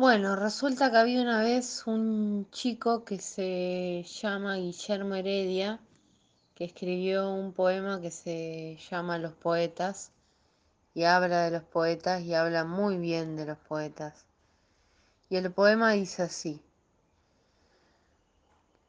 [0.00, 5.78] Bueno, resulta que había una vez un chico que se llama Guillermo Heredia,
[6.54, 10.10] que escribió un poema que se llama Los Poetas,
[10.94, 14.24] y habla de los poetas y habla muy bien de los poetas.
[15.28, 16.62] Y el poema dice así.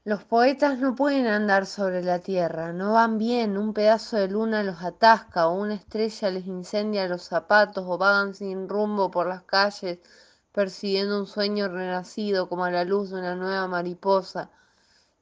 [0.06, 4.64] Los poetas no pueden andar sobre la tierra, no van bien, un pedazo de luna
[4.64, 9.44] los atasca o una estrella les incendia los zapatos o vagan sin rumbo por las
[9.44, 10.00] calles
[10.52, 14.50] persiguiendo un sueño renacido como a la luz de una nueva mariposa.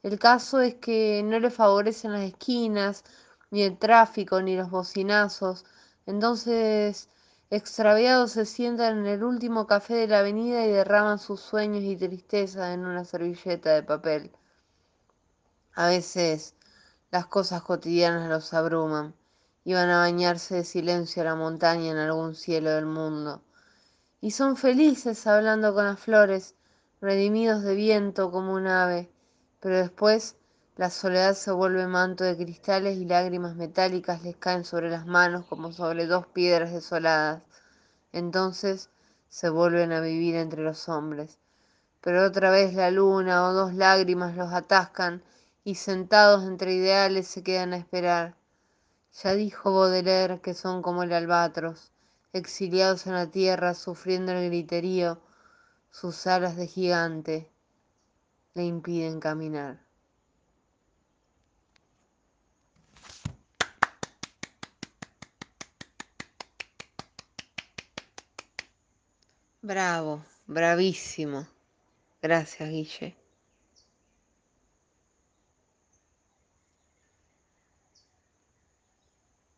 [0.03, 3.03] El caso es que no le favorecen las esquinas,
[3.51, 5.65] ni el tráfico, ni los bocinazos.
[6.05, 7.09] Entonces,
[7.49, 11.95] extraviados se sientan en el último café de la avenida y derraman sus sueños y
[11.97, 14.31] tristezas en una servilleta de papel.
[15.73, 16.55] A veces
[17.11, 19.15] las cosas cotidianas los abruman
[19.63, 23.41] y van a bañarse de silencio a la montaña en algún cielo del mundo.
[24.21, 26.55] Y son felices hablando con las flores,
[26.99, 29.09] redimidos de viento como un ave,
[29.61, 30.35] pero después
[30.75, 35.45] la soledad se vuelve manto de cristales y lágrimas metálicas les caen sobre las manos
[35.45, 37.43] como sobre dos piedras desoladas.
[38.11, 38.89] Entonces
[39.29, 41.37] se vuelven a vivir entre los hombres.
[42.01, 45.21] Pero otra vez la luna o dos lágrimas los atascan
[45.63, 48.35] y sentados entre ideales se quedan a esperar.
[49.21, 51.91] Ya dijo Baudelaire que son como el albatros,
[52.33, 55.21] exiliados en la tierra, sufriendo el griterío,
[55.91, 57.49] sus alas de gigante
[58.53, 59.79] le impiden caminar.
[69.61, 71.47] Bravo, bravísimo.
[72.21, 73.28] Gracias, Guille.